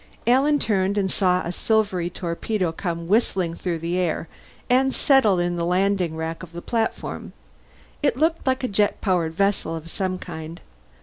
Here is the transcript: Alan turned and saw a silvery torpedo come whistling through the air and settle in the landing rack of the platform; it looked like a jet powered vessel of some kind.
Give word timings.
Alan 0.25 0.57
turned 0.57 0.97
and 0.97 1.11
saw 1.11 1.43
a 1.43 1.51
silvery 1.51 2.09
torpedo 2.09 2.71
come 2.71 3.07
whistling 3.07 3.53
through 3.53 3.77
the 3.77 3.99
air 3.99 4.27
and 4.67 4.95
settle 4.95 5.37
in 5.37 5.57
the 5.57 5.63
landing 5.63 6.15
rack 6.15 6.41
of 6.41 6.53
the 6.53 6.59
platform; 6.63 7.33
it 8.01 8.17
looked 8.17 8.47
like 8.47 8.63
a 8.63 8.67
jet 8.67 8.99
powered 8.99 9.35
vessel 9.35 9.75
of 9.75 9.91
some 9.91 10.17
kind. 10.17 10.59